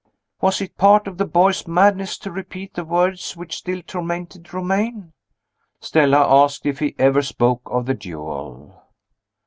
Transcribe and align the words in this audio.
"Was 0.41 0.61
it 0.61 0.77
part 0.79 1.05
of 1.05 1.19
the 1.19 1.27
boy's 1.27 1.67
madness 1.67 2.17
to 2.17 2.31
repeat 2.31 2.73
the 2.73 2.83
words 2.83 3.37
which 3.37 3.57
still 3.57 3.83
tormented 3.83 4.51
Romayne?" 4.51 5.13
Stella 5.79 6.25
asked 6.45 6.65
if 6.65 6.79
he 6.79 6.95
ever 6.97 7.21
spoke 7.21 7.61
of 7.67 7.85
the 7.85 7.93
duel. 7.93 8.81